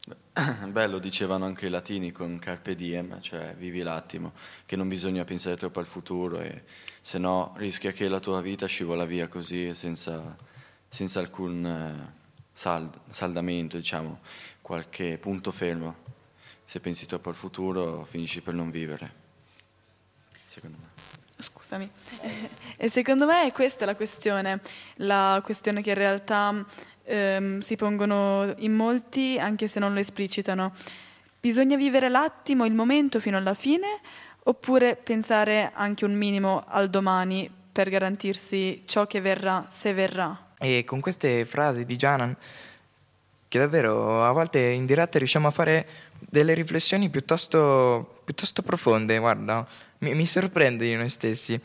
Beh, 0.69 0.87
lo 0.87 0.99
dicevano 0.99 1.47
anche 1.47 1.67
i 1.67 1.71
latini 1.71 2.13
con 2.13 2.39
carpe 2.39 2.75
diem, 2.75 3.21
cioè 3.21 3.55
vivi 3.57 3.81
l'attimo, 3.81 4.33
che 4.67 4.77
non 4.77 4.89
bisogna 4.89 5.25
pensare 5.25 5.57
troppo 5.57 5.81
al 5.81 5.87
futuro 5.87 6.41
e 6.41 6.65
se 7.01 7.19
no 7.19 7.55
rischia 7.57 7.93
che 7.93 8.09
la 8.09 8.21
tua 8.21 8.41
vita 8.43 8.67
scivola 8.67 9.05
via 9.07 9.29
così 9.29 9.73
senza, 9.73 10.37
senza 10.89 11.21
alcun 11.21 11.65
eh, 11.65 12.13
sald- 12.53 12.99
saldamento, 13.09 13.77
diciamo, 13.77 14.21
qualche 14.61 15.17
punto 15.19 15.51
fermo. 15.51 16.03
Se 16.65 16.81
pensi 16.81 17.07
troppo 17.07 17.29
al 17.29 17.35
futuro 17.35 18.05
finisci 18.05 18.41
per 18.41 18.55
non 18.55 18.71
vivere, 18.71 19.13
secondo 20.47 20.77
me. 20.81 20.89
Scusami. 21.39 21.91
E 22.77 22.91
secondo 22.91 23.25
me 23.25 23.51
questa 23.53 23.85
è 23.85 23.87
la 23.87 23.95
questione, 23.95 24.61
la 24.97 25.41
questione 25.43 25.81
che 25.81 25.91
in 25.91 25.97
realtà 25.97 26.67
ehm, 27.05 27.61
si 27.61 27.77
pongono 27.77 28.55
in 28.59 28.75
molti 28.75 29.39
anche 29.39 29.69
se 29.69 29.79
non 29.79 29.93
lo 29.93 30.01
esplicitano. 30.01 30.73
Bisogna 31.41 31.77
vivere 31.77 32.09
l'attimo, 32.09 32.65
il 32.65 32.75
momento 32.75 33.21
fino 33.21 33.37
alla 33.37 33.55
fine 33.55 34.01
oppure 34.45 34.97
pensare 34.97 35.71
anche 35.75 36.05
un 36.05 36.15
minimo 36.15 36.65
al 36.67 36.91
domani 36.91 37.51
per 37.73 37.91
garantirsi 37.91 38.83
ciò 38.87 39.07
che 39.07 39.21
verrà 39.21 39.67
se 39.69 39.93
verrà. 39.93 40.53
E 40.59 40.85
con 40.85 41.01
queste 41.01 41.45
frasi 41.45 41.85
di 41.85 41.97
Janan, 41.97 42.37
che 43.49 43.59
davvero 43.59 44.25
a 44.25 44.33
volte 44.33 44.61
in 44.61 44.87
diretta 44.87 45.19
riusciamo 45.19 45.49
a 45.49 45.51
fare 45.51 45.87
delle 46.19 46.55
riflessioni 46.55 47.09
piuttosto, 47.11 48.21
piuttosto 48.25 48.63
profonde, 48.63 49.19
guarda, 49.19 49.67
mi, 49.99 50.15
mi 50.15 50.27
sorprende 50.27 50.87
di 50.87 50.95
noi 50.95 51.09
stessi. 51.09 51.61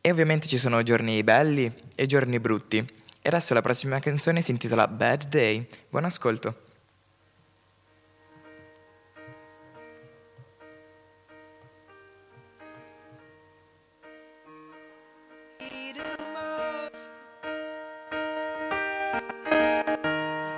E 0.00 0.10
ovviamente 0.10 0.48
ci 0.48 0.58
sono 0.58 0.82
giorni 0.82 1.22
belli 1.22 1.72
e 1.94 2.06
giorni 2.06 2.40
brutti. 2.40 2.84
E 3.24 3.28
adesso 3.28 3.54
la 3.54 3.62
prossima 3.62 4.00
canzone 4.00 4.42
si 4.42 4.50
intitola 4.50 4.88
Bad 4.88 5.26
Day. 5.28 5.64
Buon 5.88 6.06
ascolto. 6.06 6.56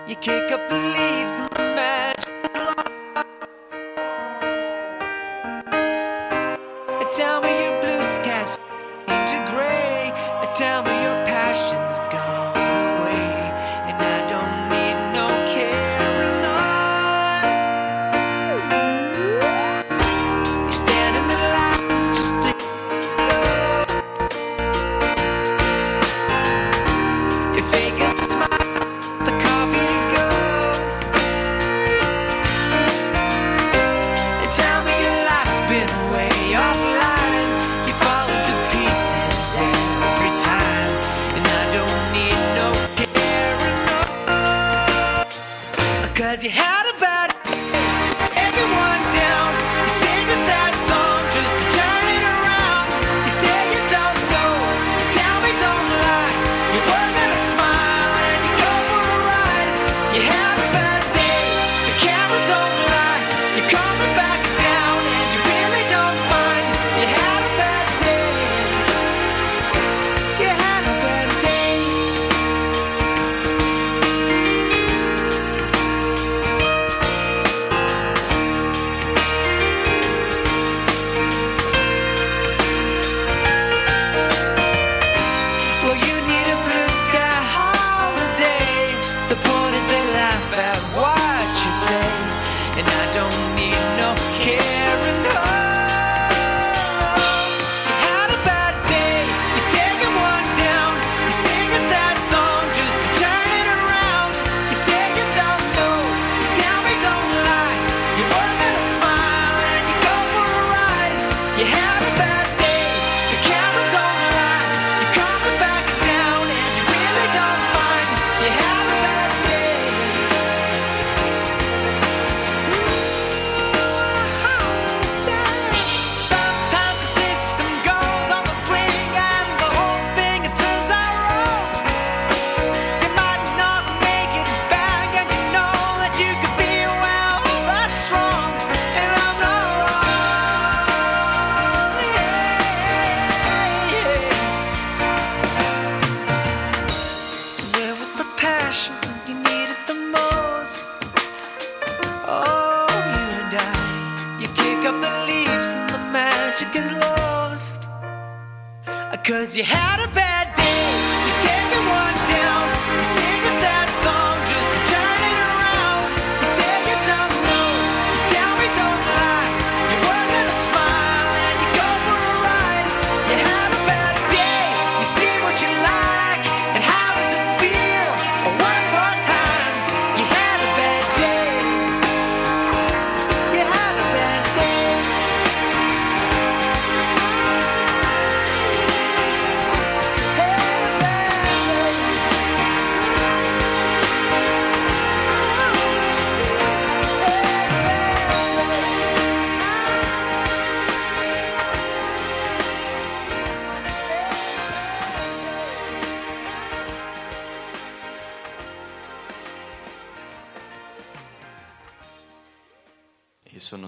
You 0.07 0.17
kick 0.21 0.51
up 0.51 0.69
the 0.71 0.79
leaves 0.79 1.39
in 1.39 1.47
the 1.51 1.75
mat. 1.75 2.04
Cause 46.35 46.43
you 46.43 46.51
have 46.51 46.74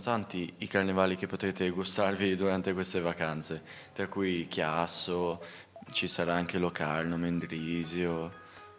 tanti 0.07 0.55
i 0.59 0.69
carnevali 0.69 1.17
che 1.17 1.27
potete 1.27 1.69
gustarvi 1.71 2.37
durante 2.37 2.73
queste 2.73 3.01
vacanze, 3.01 3.61
tra 3.93 4.07
cui 4.07 4.47
Chiasso, 4.47 5.43
ci 5.91 6.07
sarà 6.07 6.33
anche 6.33 6.59
Locarno, 6.59 7.17
Mendrisio 7.17 8.33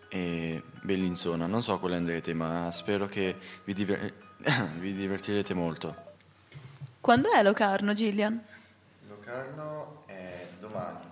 e 0.08 0.64
Bellinzona. 0.82 1.46
Non 1.46 1.62
so 1.62 1.80
quale 1.80 1.98
andrete, 1.98 2.34
ma 2.34 2.72
spero 2.72 3.08
che 3.08 3.36
vi, 3.66 3.74
diver- 3.74 4.14
vi 4.80 4.94
divertirete 4.94 5.54
molto. 5.54 5.96
Quando 7.02 7.30
è 7.34 7.44
Locarno, 7.44 7.94
Gillian? 7.94 8.42
Locarno 9.10 10.04
è 10.06 10.48
domani 10.62 11.04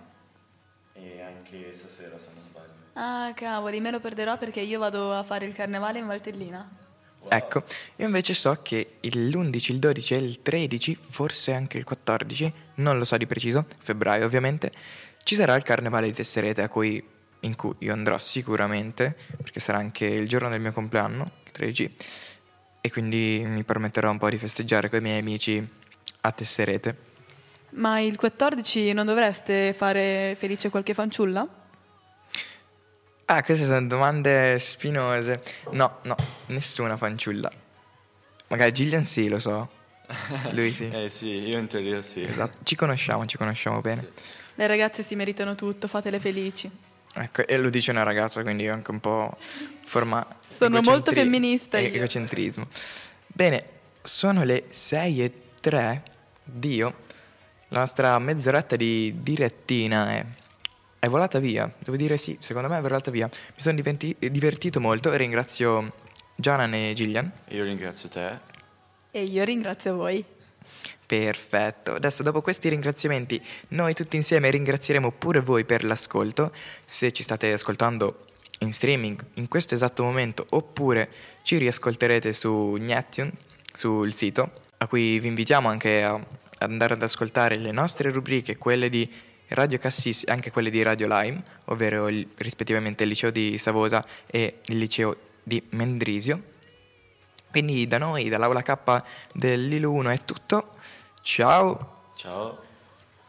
e 0.94 1.20
anche 1.20 1.74
stasera 1.74 2.16
se 2.16 2.28
non 2.34 2.42
sbaglio. 2.48 2.72
Ah, 2.94 3.34
cavoli, 3.34 3.80
me 3.80 3.90
lo 3.90 4.00
perderò 4.00 4.38
perché 4.38 4.60
io 4.60 4.78
vado 4.78 5.12
a 5.12 5.22
fare 5.22 5.44
il 5.44 5.52
carnevale 5.52 5.98
in 5.98 6.06
Valtellina. 6.06 6.84
Ecco, 7.28 7.64
io 7.96 8.06
invece 8.06 8.34
so 8.34 8.58
che 8.62 8.98
l'11, 9.00 9.72
il 9.72 9.78
12 9.78 10.14
e 10.14 10.16
il 10.18 10.42
13, 10.42 10.98
forse 11.00 11.52
anche 11.52 11.78
il 11.78 11.84
14, 11.84 12.52
non 12.76 12.98
lo 12.98 13.04
so 13.04 13.16
di 13.16 13.26
preciso, 13.26 13.66
febbraio 13.82 14.24
ovviamente, 14.24 14.72
ci 15.24 15.34
sarà 15.34 15.54
il 15.56 15.62
carnevale 15.62 16.06
di 16.06 16.12
Tesserete 16.12 16.62
a 16.62 16.68
cui, 16.68 17.02
in 17.40 17.56
cui 17.56 17.74
io 17.80 17.92
andrò 17.92 18.18
sicuramente, 18.18 19.16
perché 19.36 19.60
sarà 19.60 19.78
anche 19.78 20.06
il 20.06 20.28
giorno 20.28 20.48
del 20.48 20.60
mio 20.60 20.72
compleanno, 20.72 21.32
il 21.44 21.50
13, 21.50 21.94
e 22.80 22.90
quindi 22.90 23.42
mi 23.44 23.64
permetterò 23.64 24.10
un 24.10 24.18
po' 24.18 24.30
di 24.30 24.38
festeggiare 24.38 24.88
con 24.88 25.00
i 25.00 25.02
miei 25.02 25.18
amici 25.18 25.68
a 26.20 26.30
Tesserete. 26.30 26.96
Ma 27.70 27.98
il 27.98 28.16
14 28.16 28.92
non 28.92 29.04
dovreste 29.04 29.74
fare 29.74 30.36
felice 30.38 30.70
qualche 30.70 30.94
fanciulla? 30.94 31.46
Ah, 33.26 33.42
queste 33.42 33.66
sono 33.66 33.86
domande 33.86 34.58
spinose. 34.58 35.42
No, 35.72 35.98
no, 36.02 36.16
nessuna 36.46 36.96
fanciulla. 36.96 37.50
Magari 38.48 38.72
Gillian 38.72 39.04
sì, 39.04 39.28
lo 39.28 39.38
so. 39.38 39.68
Lui 40.52 40.72
sì. 40.72 40.88
Eh 40.92 41.10
sì, 41.10 41.26
io 41.48 41.58
in 41.58 41.66
teoria 41.66 42.00
sì. 42.02 42.22
Esatto. 42.22 42.58
Ci 42.62 42.76
conosciamo, 42.76 43.26
ci 43.26 43.36
conosciamo 43.36 43.80
bene. 43.80 44.10
Le 44.54 44.66
ragazze 44.66 45.02
si 45.02 45.16
meritano 45.16 45.54
tutto, 45.56 45.88
fatele 45.88 46.20
felici. 46.20 46.70
Ecco, 47.14 47.46
e 47.46 47.56
lo 47.56 47.68
dice 47.68 47.90
una 47.90 48.04
ragazza, 48.04 48.42
quindi 48.42 48.68
anche 48.68 48.90
un 48.90 49.00
po' 49.00 49.36
forma... 49.86 50.24
Sono 50.40 50.80
molto 50.82 51.12
femminista 51.12 51.78
e- 51.78 51.86
io. 51.86 51.94
Egocentrismo. 51.94 52.68
Bene, 53.26 53.64
sono 54.02 54.44
le 54.44 54.64
6 54.68 55.24
e 55.24 55.32
3. 55.60 56.02
Dio, 56.44 56.94
la 57.68 57.80
nostra 57.80 58.18
mezz'oretta 58.20 58.76
di 58.76 59.16
direttina 59.18 60.12
è, 60.12 60.24
è 61.06 61.08
volata 61.08 61.38
via. 61.38 61.72
Devo 61.78 61.96
dire 61.96 62.16
sì, 62.16 62.36
secondo 62.40 62.68
me 62.68 62.78
è 62.78 62.80
volata 62.80 63.10
via. 63.10 63.28
Mi 63.28 63.60
sono 63.60 63.76
diventi- 63.76 64.14
divertito 64.18 64.80
molto 64.80 65.12
e 65.12 65.16
ringrazio 65.16 65.92
Janan 66.34 66.74
e 66.74 66.92
Gillian. 66.94 67.30
Io 67.48 67.64
ringrazio 67.64 68.08
te. 68.08 68.38
E 69.12 69.22
io 69.22 69.44
ringrazio 69.44 69.94
voi. 69.94 70.24
Perfetto. 71.06 71.94
Adesso 71.94 72.24
dopo 72.24 72.42
questi 72.42 72.68
ringraziamenti 72.68 73.40
noi 73.68 73.94
tutti 73.94 74.16
insieme 74.16 74.50
ringrazieremo 74.50 75.12
pure 75.12 75.40
voi 75.40 75.64
per 75.64 75.84
l'ascolto. 75.84 76.52
Se 76.84 77.12
ci 77.12 77.22
state 77.22 77.52
ascoltando 77.52 78.24
in 78.60 78.72
streaming 78.72 79.24
in 79.34 79.46
questo 79.46 79.74
esatto 79.74 80.02
momento 80.02 80.44
oppure 80.50 81.08
ci 81.42 81.56
riascolterete 81.58 82.32
su 82.32 82.76
Gnatune, 82.78 83.32
sul 83.72 84.12
sito, 84.12 84.50
a 84.78 84.88
cui 84.88 85.20
vi 85.20 85.28
invitiamo 85.28 85.68
anche 85.68 86.02
a 86.02 86.20
ad 86.58 86.70
andare 86.70 86.94
ad 86.94 87.02
ascoltare 87.02 87.56
le 87.56 87.70
nostre 87.70 88.10
rubriche, 88.10 88.56
quelle 88.56 88.88
di 88.88 89.10
Radio 89.48 89.78
Cassis 89.78 90.24
e 90.26 90.32
anche 90.32 90.50
quelle 90.50 90.70
di 90.70 90.82
Radio 90.82 91.06
Lime, 91.08 91.42
ovvero 91.66 92.08
il- 92.08 92.28
rispettivamente 92.36 93.04
il 93.04 93.10
liceo 93.10 93.30
di 93.30 93.58
Savosa 93.58 94.04
e 94.26 94.60
il 94.66 94.78
liceo 94.78 95.16
di 95.42 95.62
Mendrisio. 95.70 96.42
Quindi 97.50 97.86
da 97.86 97.98
noi, 97.98 98.28
dall'aula 98.28 98.62
K 98.62 99.02
dell'Ilo 99.32 99.92
1 99.92 100.10
è 100.10 100.18
tutto. 100.24 100.70
Ciao! 101.22 102.10
Ciao. 102.16 102.58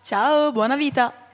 Ciao, 0.02 0.52
buona 0.52 0.76
vita! 0.76 1.27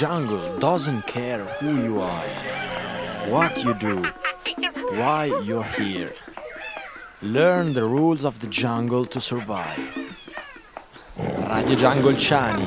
Jungle 0.00 0.58
doesn't 0.58 1.06
care 1.06 1.44
who 1.60 1.76
you 1.82 2.00
are, 2.00 2.28
what 3.28 3.62
you 3.62 3.74
do, 3.74 4.02
why 4.96 5.26
you're 5.44 5.70
here. 5.76 6.10
Learn 7.20 7.74
the 7.74 7.84
rules 7.84 8.24
of 8.24 8.40
the 8.40 8.46
jungle 8.46 9.04
to 9.04 9.20
survive. 9.20 9.76
Radio 11.18 11.76
Jungle 11.76 12.14
Ciani. 12.14 12.66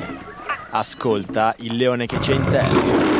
Ascolta 0.73 1.55
il 1.57 1.75
leone 1.75 2.05
che 2.05 2.19
c'è 2.19 2.35
in 2.35 2.47
te. 2.51 3.12